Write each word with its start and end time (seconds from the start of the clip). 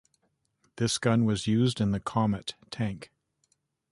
This 0.77 0.97
gun 0.97 1.25
was 1.25 1.45
used 1.45 1.79
in 1.79 1.91
the 1.91 1.99
Comet 1.99 2.55
tank. 2.71 3.11